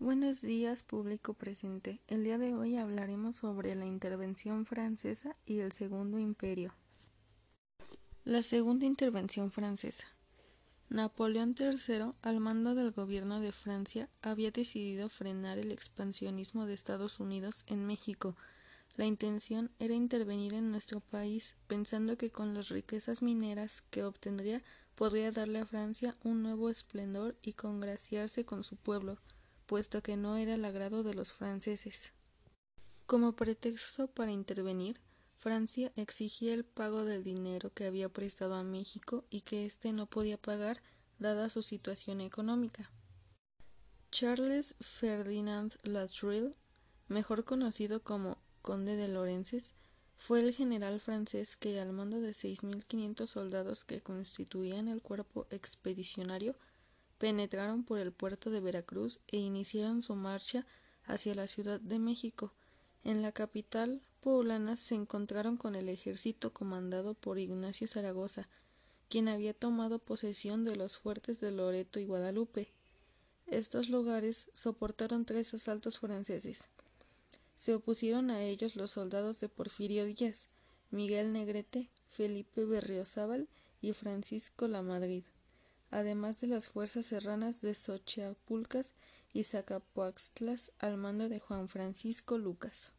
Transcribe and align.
Buenos 0.00 0.42
días, 0.42 0.84
público 0.84 1.34
presente. 1.34 2.00
El 2.06 2.22
día 2.22 2.38
de 2.38 2.54
hoy 2.54 2.76
hablaremos 2.76 3.38
sobre 3.38 3.74
la 3.74 3.84
intervención 3.84 4.64
francesa 4.64 5.34
y 5.44 5.58
el 5.58 5.72
Segundo 5.72 6.20
Imperio. 6.20 6.72
La 8.22 8.44
Segunda 8.44 8.86
Intervención 8.86 9.50
Francesa. 9.50 10.06
Napoleón 10.88 11.56
III, 11.58 12.12
al 12.22 12.38
mando 12.38 12.76
del 12.76 12.92
gobierno 12.92 13.40
de 13.40 13.50
Francia, 13.50 14.08
había 14.22 14.52
decidido 14.52 15.08
frenar 15.08 15.58
el 15.58 15.72
expansionismo 15.72 16.64
de 16.64 16.74
Estados 16.74 17.18
Unidos 17.18 17.64
en 17.66 17.84
México. 17.84 18.36
La 18.94 19.04
intención 19.04 19.72
era 19.80 19.94
intervenir 19.94 20.54
en 20.54 20.70
nuestro 20.70 21.00
país, 21.00 21.56
pensando 21.66 22.16
que 22.16 22.30
con 22.30 22.54
las 22.54 22.68
riquezas 22.68 23.20
mineras 23.20 23.82
que 23.90 24.04
obtendría 24.04 24.62
podría 24.94 25.32
darle 25.32 25.58
a 25.58 25.66
Francia 25.66 26.16
un 26.22 26.44
nuevo 26.44 26.70
esplendor 26.70 27.36
y 27.42 27.54
congraciarse 27.54 28.44
con 28.44 28.62
su 28.62 28.76
pueblo 28.76 29.16
puesto 29.68 30.02
que 30.02 30.16
no 30.16 30.38
era 30.38 30.54
el 30.54 30.64
agrado 30.64 31.02
de 31.04 31.12
los 31.12 31.30
franceses. 31.30 32.14
Como 33.06 33.36
pretexto 33.36 34.08
para 34.08 34.32
intervenir, 34.32 34.98
Francia 35.36 35.92
exigía 35.94 36.54
el 36.54 36.64
pago 36.64 37.04
del 37.04 37.22
dinero 37.22 37.72
que 37.72 37.84
había 37.84 38.08
prestado 38.08 38.54
a 38.54 38.64
México 38.64 39.24
y 39.30 39.42
que 39.42 39.66
éste 39.66 39.92
no 39.92 40.06
podía 40.06 40.38
pagar 40.38 40.82
dada 41.18 41.50
su 41.50 41.62
situación 41.62 42.22
económica. 42.22 42.90
Charles 44.10 44.74
Ferdinand 44.80 45.74
Latreille, 45.84 46.54
mejor 47.06 47.44
conocido 47.44 48.02
como 48.02 48.38
conde 48.62 48.96
de 48.96 49.08
Lorences, 49.08 49.74
fue 50.16 50.40
el 50.40 50.54
general 50.54 50.98
francés 50.98 51.56
que, 51.56 51.78
al 51.78 51.92
mando 51.92 52.22
de 52.22 52.30
6.500 52.30 53.26
soldados 53.26 53.84
que 53.84 54.00
constituían 54.00 54.88
el 54.88 55.02
cuerpo 55.02 55.46
expedicionario, 55.50 56.56
penetraron 57.18 57.84
por 57.84 57.98
el 57.98 58.12
puerto 58.12 58.50
de 58.50 58.60
Veracruz 58.60 59.20
e 59.28 59.38
iniciaron 59.38 60.02
su 60.02 60.14
marcha 60.14 60.66
hacia 61.04 61.34
la 61.34 61.48
Ciudad 61.48 61.80
de 61.80 61.98
México. 61.98 62.52
En 63.04 63.22
la 63.22 63.32
capital 63.32 64.00
poblana 64.20 64.76
se 64.76 64.94
encontraron 64.94 65.56
con 65.56 65.74
el 65.74 65.88
ejército 65.88 66.52
comandado 66.52 67.14
por 67.14 67.38
Ignacio 67.38 67.88
Zaragoza, 67.88 68.48
quien 69.08 69.28
había 69.28 69.54
tomado 69.54 69.98
posesión 69.98 70.64
de 70.64 70.76
los 70.76 70.98
fuertes 70.98 71.40
de 71.40 71.50
Loreto 71.50 71.98
y 71.98 72.06
Guadalupe. 72.06 72.68
Estos 73.46 73.88
lugares 73.88 74.50
soportaron 74.52 75.24
tres 75.24 75.54
asaltos 75.54 75.98
franceses. 75.98 76.68
Se 77.56 77.74
opusieron 77.74 78.30
a 78.30 78.42
ellos 78.42 78.76
los 78.76 78.92
soldados 78.92 79.40
de 79.40 79.48
Porfirio 79.48 80.04
Díaz, 80.04 80.48
Miguel 80.90 81.32
Negrete, 81.32 81.88
Felipe 82.10 82.64
Berriozábal 82.64 83.48
y 83.80 83.92
Francisco 83.92 84.68
Lamadrid 84.68 85.24
además 85.90 86.40
de 86.40 86.48
las 86.48 86.68
fuerzas 86.68 87.06
serranas 87.06 87.60
de 87.60 87.74
Xochiapulcas 87.74 88.92
y 89.32 89.44
Zacapoaxtlas 89.44 90.72
al 90.78 90.96
mando 90.96 91.28
de 91.28 91.40
Juan 91.40 91.68
Francisco 91.68 92.38
Lucas. 92.38 92.92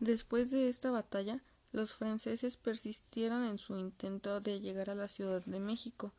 Después 0.00 0.50
de 0.50 0.68
esta 0.68 0.90
batalla, 0.90 1.42
los 1.72 1.92
franceses 1.92 2.56
persistieron 2.56 3.44
en 3.44 3.58
su 3.58 3.76
intento 3.76 4.40
de 4.40 4.60
llegar 4.60 4.90
a 4.90 4.94
la 4.94 5.08
Ciudad 5.08 5.44
de 5.44 5.60
México, 5.60 6.12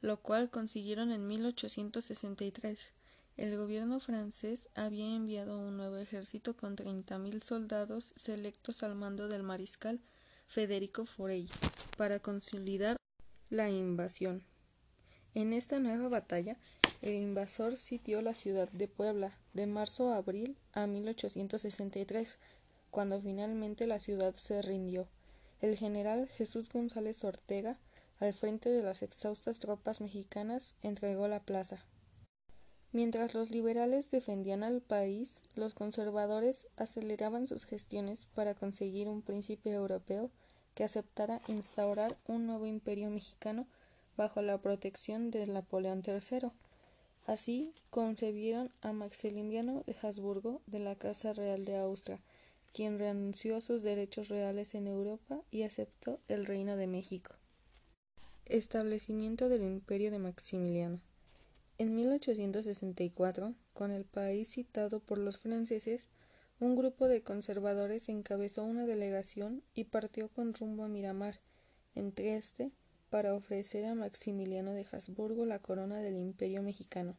lo 0.00 0.20
cual 0.20 0.50
consiguieron 0.50 1.12
en 1.12 1.26
1863. 1.26 2.92
El 3.36 3.56
gobierno 3.56 4.00
francés 4.00 4.68
había 4.74 5.14
enviado 5.14 5.58
un 5.58 5.76
nuevo 5.76 5.96
ejército 5.96 6.56
con 6.56 6.74
treinta 6.76 7.18
mil 7.18 7.40
soldados 7.42 8.12
selectos 8.16 8.82
al 8.82 8.94
mando 8.94 9.28
del 9.28 9.42
mariscal 9.42 10.00
Federico 10.48 11.04
Forey 11.04 11.48
para 11.96 12.18
consolidar 12.18 12.96
la 13.50 13.70
invasión. 13.70 14.42
En 15.34 15.52
esta 15.52 15.78
nueva 15.78 16.08
batalla, 16.08 16.56
el 17.02 17.14
invasor 17.14 17.76
sitió 17.76 18.22
la 18.22 18.34
ciudad 18.34 18.68
de 18.70 18.88
Puebla 18.88 19.38
de 19.52 19.66
marzo 19.66 20.12
a 20.12 20.16
abril 20.16 20.56
a 20.72 20.86
1863, 20.86 22.38
cuando 22.90 23.20
finalmente 23.20 23.86
la 23.86 24.00
ciudad 24.00 24.34
se 24.36 24.62
rindió. 24.62 25.06
El 25.60 25.76
general 25.76 26.28
Jesús 26.28 26.68
González 26.68 27.22
Ortega, 27.24 27.78
al 28.18 28.32
frente 28.32 28.70
de 28.70 28.82
las 28.82 29.02
exhaustas 29.02 29.58
tropas 29.58 30.00
mexicanas, 30.00 30.74
entregó 30.82 31.28
la 31.28 31.40
plaza. 31.40 31.84
Mientras 32.90 33.34
los 33.34 33.50
liberales 33.50 34.10
defendían 34.10 34.64
al 34.64 34.80
país, 34.80 35.42
los 35.54 35.74
conservadores 35.74 36.68
aceleraban 36.76 37.46
sus 37.46 37.64
gestiones 37.64 38.26
para 38.34 38.54
conseguir 38.54 39.08
un 39.08 39.22
príncipe 39.22 39.70
europeo 39.70 40.30
que 40.74 40.84
aceptara 40.84 41.42
instaurar 41.48 42.16
un 42.26 42.46
nuevo 42.46 42.66
imperio 42.66 43.10
mexicano 43.10 43.66
bajo 44.18 44.42
la 44.42 44.60
protección 44.60 45.30
de 45.30 45.46
Napoleón 45.46 46.02
III. 46.04 46.50
Así 47.24 47.72
concebieron 47.88 48.68
a 48.82 48.92
Maximiliano 48.92 49.84
de 49.86 49.96
Habsburgo 50.02 50.60
de 50.66 50.80
la 50.80 50.96
Casa 50.96 51.32
Real 51.32 51.64
de 51.64 51.78
Austria, 51.78 52.20
quien 52.72 52.98
renunció 52.98 53.56
a 53.56 53.60
sus 53.60 53.82
derechos 53.82 54.28
reales 54.28 54.74
en 54.74 54.88
Europa 54.88 55.40
y 55.52 55.62
aceptó 55.62 56.20
el 56.26 56.46
Reino 56.46 56.76
de 56.76 56.88
México. 56.88 57.34
Establecimiento 58.44 59.48
del 59.48 59.62
Imperio 59.62 60.10
de 60.10 60.18
Maximiliano. 60.18 61.00
En 61.78 61.94
1864, 61.94 63.54
con 63.72 63.92
el 63.92 64.04
país 64.04 64.48
citado 64.48 64.98
por 64.98 65.18
los 65.18 65.38
franceses, 65.38 66.08
un 66.58 66.74
grupo 66.74 67.06
de 67.06 67.22
conservadores 67.22 68.08
encabezó 68.08 68.64
una 68.64 68.84
delegación 68.84 69.62
y 69.74 69.84
partió 69.84 70.28
con 70.28 70.54
rumbo 70.54 70.82
a 70.82 70.88
Miramar. 70.88 71.40
Entre 71.94 72.36
este 72.36 72.72
para 73.10 73.34
ofrecer 73.34 73.84
a 73.86 73.94
Maximiliano 73.94 74.72
de 74.72 74.86
Habsburgo 74.90 75.44
la 75.46 75.58
corona 75.58 75.98
del 75.98 76.16
Imperio 76.16 76.62
mexicano. 76.62 77.16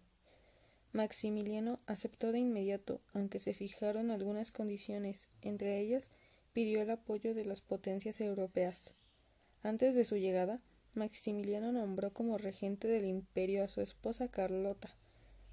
Maximiliano 0.91 1.79
aceptó 1.85 2.31
de 2.31 2.39
inmediato, 2.39 3.01
aunque 3.13 3.39
se 3.39 3.53
fijaron 3.53 4.11
algunas 4.11 4.51
condiciones, 4.51 5.29
entre 5.41 5.79
ellas 5.79 6.11
pidió 6.53 6.81
el 6.81 6.89
apoyo 6.89 7.33
de 7.33 7.45
las 7.45 7.61
potencias 7.61 8.21
europeas. 8.21 8.95
Antes 9.61 9.95
de 9.95 10.05
su 10.05 10.17
llegada, 10.17 10.61
Maximiliano 10.93 11.71
nombró 11.71 12.11
como 12.11 12.37
regente 12.37 12.87
del 12.87 13.05
imperio 13.05 13.63
a 13.63 13.67
su 13.67 13.81
esposa 13.81 14.29
Carlota, 14.29 14.95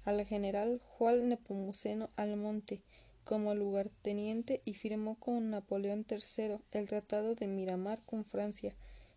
al 0.05 0.25
general 0.25 0.81
Juan 0.83 1.29
Nepomuceno 1.29 2.09
Almonte 2.15 2.83
como 3.27 3.53
lugarteniente 3.53 4.61
y 4.63 4.73
firmó 4.73 5.19
con 5.19 5.49
Napoleón 5.49 6.05
III 6.09 6.59
el 6.71 6.87
Tratado 6.87 7.35
de 7.35 7.47
Miramar 7.47 8.01
con 8.05 8.23
Francia, 8.23 8.73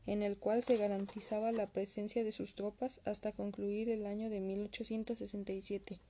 en 0.07 0.23
el 0.23 0.37
cual 0.37 0.63
se 0.63 0.77
garantizaba 0.77 1.53
la 1.53 1.67
presencia 1.67 2.25
de 2.25 2.33
sus 2.33 2.55
tropas 2.55 3.01
hasta 3.05 3.33
concluir 3.33 3.89
el 3.91 4.07
año 4.07 4.31
de 4.31 4.41
1867. 4.41 6.01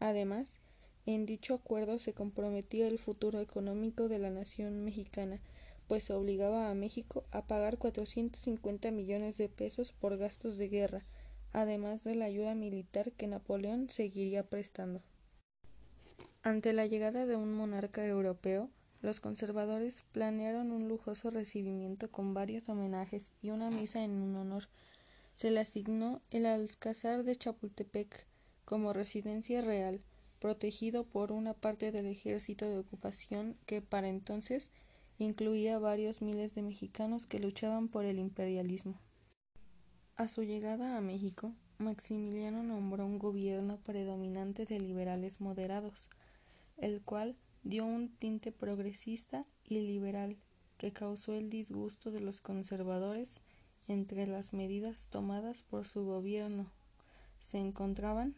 Además, 0.00 0.58
en 1.06 1.24
dicho 1.26 1.54
acuerdo 1.54 1.98
se 1.98 2.12
comprometía 2.12 2.86
el 2.88 2.98
futuro 2.98 3.40
económico 3.40 4.08
de 4.08 4.18
la 4.18 4.30
nación 4.30 4.84
mexicana, 4.84 5.40
pues 5.86 6.10
obligaba 6.10 6.70
a 6.70 6.74
México 6.74 7.24
a 7.30 7.46
pagar 7.46 7.78
450 7.78 8.90
millones 8.90 9.38
de 9.38 9.48
pesos 9.48 9.92
por 9.92 10.18
gastos 10.18 10.58
de 10.58 10.68
guerra, 10.68 11.06
además 11.52 12.04
de 12.04 12.14
la 12.14 12.26
ayuda 12.26 12.54
militar 12.54 13.12
que 13.12 13.26
Napoleón 13.26 13.88
seguiría 13.88 14.42
prestando. 14.42 15.02
Ante 16.42 16.72
la 16.72 16.86
llegada 16.86 17.26
de 17.26 17.36
un 17.36 17.54
monarca 17.54 18.06
europeo, 18.06 18.70
los 19.00 19.20
conservadores 19.20 20.02
planearon 20.12 20.72
un 20.72 20.88
lujoso 20.88 21.30
recibimiento 21.30 22.10
con 22.10 22.34
varios 22.34 22.68
homenajes 22.68 23.32
y 23.42 23.50
una 23.50 23.70
misa 23.70 24.02
en 24.02 24.12
un 24.20 24.36
honor. 24.36 24.68
Se 25.34 25.50
le 25.50 25.60
asignó 25.60 26.20
el 26.30 26.46
Alcázar 26.46 27.22
de 27.22 27.36
Chapultepec 27.36 28.26
como 28.64 28.92
residencia 28.92 29.60
real, 29.60 30.02
protegido 30.40 31.04
por 31.04 31.32
una 31.32 31.54
parte 31.54 31.92
del 31.92 32.06
ejército 32.06 32.68
de 32.68 32.78
ocupación 32.78 33.56
que 33.66 33.82
para 33.82 34.08
entonces 34.08 34.70
incluía 35.18 35.78
varios 35.78 36.22
miles 36.22 36.54
de 36.54 36.62
mexicanos 36.62 37.26
que 37.26 37.40
luchaban 37.40 37.88
por 37.88 38.04
el 38.04 38.18
imperialismo. 38.18 39.00
A 40.16 40.28
su 40.28 40.42
llegada 40.42 40.96
a 40.96 41.00
México, 41.00 41.54
Maximiliano 41.78 42.64
nombró 42.64 43.06
un 43.06 43.20
gobierno 43.20 43.78
predominante 43.78 44.66
de 44.66 44.80
liberales 44.80 45.40
moderados, 45.40 46.08
el 46.76 47.00
cual 47.02 47.36
dio 47.62 47.84
un 47.84 48.08
tinte 48.08 48.52
progresista 48.52 49.44
y 49.64 49.80
liberal 49.80 50.36
que 50.76 50.92
causó 50.92 51.34
el 51.34 51.50
disgusto 51.50 52.10
de 52.10 52.20
los 52.20 52.40
conservadores 52.40 53.40
entre 53.86 54.26
las 54.26 54.52
medidas 54.52 55.08
tomadas 55.10 55.62
por 55.62 55.86
su 55.86 56.04
gobierno 56.04 56.70
se 57.40 57.58
encontraban 57.58 58.34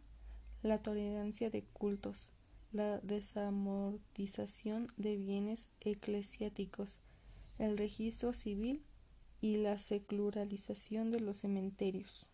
la 0.63 0.83
tolerancia 0.83 1.51
de 1.51 1.63
cultos, 1.63 2.29
la 2.73 2.99
desamortización 3.01 4.89
de 4.97 5.17
bienes 5.17 5.69
eclesiásticos, 5.81 7.01
el 7.59 7.77
registro 7.79 8.33
civil 8.33 8.85
y 9.41 9.57
la 9.57 9.79
secularización 9.79 11.11
de 11.11 11.21
los 11.21 11.39
cementerios. 11.39 12.29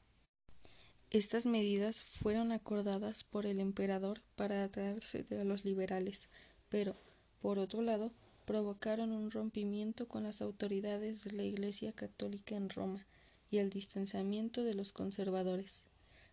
Estas 1.10 1.46
medidas 1.46 2.02
fueron 2.02 2.50
acordadas 2.50 3.22
por 3.22 3.46
el 3.46 3.60
emperador 3.60 4.22
para 4.34 4.64
atraerse 4.64 5.24
a 5.40 5.44
los 5.44 5.64
liberales, 5.64 6.28
pero, 6.68 6.96
por 7.40 7.58
otro 7.58 7.82
lado, 7.82 8.12
provocaron 8.44 9.12
un 9.12 9.30
rompimiento 9.30 10.06
con 10.08 10.22
las 10.22 10.40
autoridades 10.40 11.24
de 11.24 11.32
la 11.32 11.42
Iglesia 11.42 11.92
católica 11.92 12.56
en 12.56 12.70
Roma 12.70 13.06
y 13.50 13.58
el 13.58 13.70
distanciamiento 13.70 14.64
de 14.64 14.74
los 14.74 14.92
conservadores. 14.92 15.84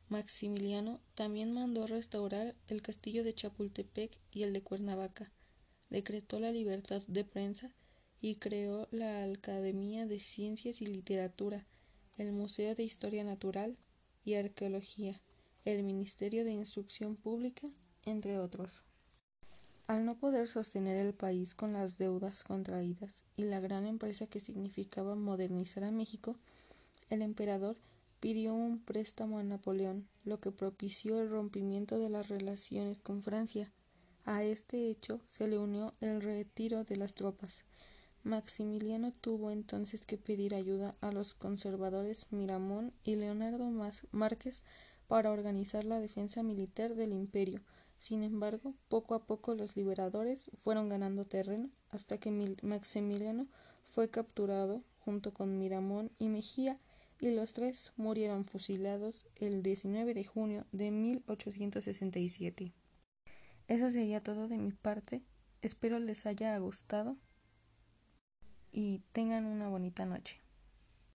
Maximiliano 0.10 1.00
también 1.16 1.54
mandó 1.54 1.88
restaurar 1.88 2.56
el 2.68 2.82
castillo 2.82 3.24
de 3.24 3.34
Chapultepec 3.34 4.12
y 4.32 4.44
el 4.44 4.54
de 4.54 4.62
Cuernavaca, 4.62 5.32
decretó 5.90 6.40
la 6.40 6.52
libertad 6.52 7.02
de 7.08 7.24
prensa 7.24 7.74
y 8.22 8.36
creó 8.36 8.88
la 8.92 9.24
Academia 9.24 10.06
de 10.06 10.20
Ciencias 10.20 10.82
y 10.82 10.86
Literatura, 10.86 11.66
el 12.18 12.32
Museo 12.32 12.76
de 12.76 12.84
Historia 12.84 13.24
Natural 13.24 13.76
y 14.24 14.36
Arqueología, 14.36 15.20
el 15.66 15.84
Ministerio 15.84 16.44
de 16.46 16.52
Instrucción 16.52 17.16
Pública, 17.16 17.68
entre 18.06 18.38
otros. 18.40 18.84
Al 19.86 20.06
no 20.06 20.16
poder 20.16 20.48
sostener 20.48 20.96
el 20.96 21.14
país 21.14 21.56
con 21.56 21.74
las 21.74 21.98
deudas 21.98 22.44
contraídas 22.44 23.26
y 23.36 23.44
la 23.44 23.60
gran 23.60 23.86
empresa 23.86 24.28
que 24.28 24.40
significaba 24.40 25.16
modernizar 25.16 25.84
a 25.84 25.92
México, 25.92 26.38
el 27.10 27.22
emperador 27.22 27.76
pidió 28.22 28.54
un 28.54 28.80
préstamo 28.80 29.40
a 29.40 29.44
Napoleón, 29.44 30.08
lo 30.24 30.40
que 30.40 30.52
propició 30.52 31.20
el 31.20 31.30
rompimiento 31.30 32.00
de 32.00 32.10
las 32.10 32.30
relaciones 32.30 33.00
con 33.00 33.22
Francia. 33.22 33.74
A 34.24 34.44
este 34.44 34.90
hecho 34.90 35.20
se 35.26 35.48
le 35.48 35.58
unió 35.58 35.92
el 36.00 36.22
retiro 36.22 36.86
de 36.86 36.96
las 36.96 37.14
tropas. 37.14 37.66
Maximiliano 38.24 39.12
tuvo 39.12 39.52
entonces 39.52 40.06
que 40.06 40.18
pedir 40.18 40.56
ayuda 40.56 40.96
a 41.02 41.12
los 41.12 41.34
conservadores 41.34 42.28
Miramón 42.32 42.94
y 43.04 43.18
Leonardo 43.18 43.70
Márquez 44.14 44.64
para 45.10 45.32
organizar 45.32 45.84
la 45.84 46.00
defensa 46.00 46.42
militar 46.42 46.96
del 46.96 47.12
imperio. 47.12 47.62
Sin 48.04 48.22
embargo, 48.22 48.76
poco 48.90 49.16
a 49.16 49.26
poco 49.26 49.56
los 49.56 49.78
liberadores 49.78 50.52
fueron 50.56 50.90
ganando 50.90 51.24
terreno 51.24 51.70
hasta 51.90 52.18
que 52.18 52.32
Maximiliano 52.62 53.48
fue 53.86 54.10
capturado 54.10 54.84
junto 55.00 55.34
con 55.34 55.58
Miramón 55.58 56.12
y 56.20 56.28
Mejía 56.28 56.82
y 57.22 57.32
los 57.32 57.54
tres 57.54 57.94
murieron 57.96 58.44
fusilados 58.44 59.26
el 59.38 59.64
19 59.64 60.14
de 60.16 60.26
junio 60.26 60.68
de 60.74 60.92
1867. 60.92 62.74
Eso 63.70 63.90
sería 63.90 64.22
todo 64.22 64.50
de 64.50 64.58
mi 64.58 64.74
parte. 64.74 65.24
Espero 65.62 65.98
les 65.98 66.26
haya 66.26 66.58
gustado 66.58 67.16
y 68.74 69.00
tengan 69.14 69.46
una 69.46 69.70
bonita 69.70 70.06
noche. 70.06 70.43